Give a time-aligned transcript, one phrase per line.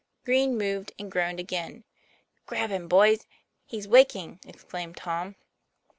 [0.25, 1.83] Green moved and groaned again.
[2.47, 3.27] "Grab him boys;
[3.67, 5.35] he's waking!" exclaimed Tom.